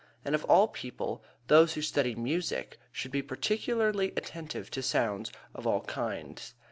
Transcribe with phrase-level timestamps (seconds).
[0.25, 5.67] And of all people, those who study music should be particularly attentive to sounds of
[5.67, 6.55] all kinds.